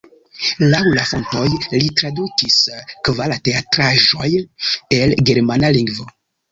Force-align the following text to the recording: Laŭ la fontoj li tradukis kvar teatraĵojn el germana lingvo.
Laŭ 0.69 0.79
la 0.93 1.03
fontoj 1.09 1.43
li 1.75 1.91
tradukis 2.01 2.57
kvar 3.11 3.37
teatraĵojn 3.51 4.53
el 5.03 5.19
germana 5.33 5.77
lingvo. 5.81 6.15